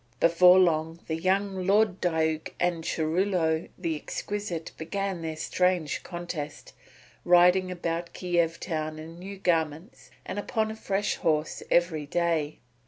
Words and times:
Before 0.19 0.57
long 0.57 0.99
the 1.05 1.13
young 1.13 1.67
Lord 1.67 2.01
Diuk 2.01 2.53
and 2.59 2.83
Churilo 2.83 3.69
the 3.77 3.95
Exquisite 3.95 4.71
began 4.75 5.21
their 5.21 5.35
strange 5.35 6.01
contest, 6.01 6.73
riding 7.23 7.69
about 7.69 8.11
Kiev 8.11 8.59
town 8.59 8.97
in 8.97 9.19
new 9.19 9.37
garments 9.37 10.09
and 10.25 10.39
upon 10.39 10.71
a 10.71 10.75
fresh 10.75 11.17
horse 11.17 11.61
every 11.69 12.07
day. 12.07 12.57